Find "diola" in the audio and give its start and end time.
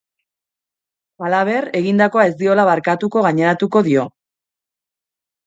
2.41-2.65